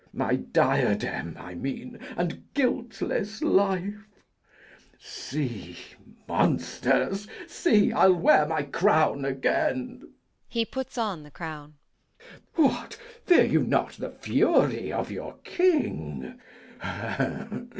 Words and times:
My 0.13 0.35
diadem, 0.37 1.37
I 1.39 1.53
mean, 1.53 1.99
and 2.17 2.51
guiltless 2.55 3.43
life. 3.43 4.07
See, 4.97 5.77
monsters, 6.27 7.27
see! 7.45 7.91
I'll 7.93 8.15
wear 8.15 8.47
my 8.47 8.63
crown 8.63 9.25
again. 9.25 10.01
[Putting 10.51 11.03
on 11.03 11.21
the 11.21 11.29
crown. 11.29 11.75
What, 12.55 12.95
fear 13.25 13.43
you 13.43 13.61
not 13.61 13.91
the 13.91 14.09
fury 14.09 14.91
of 14.91 15.11
your 15.11 15.33
king? 15.43 16.39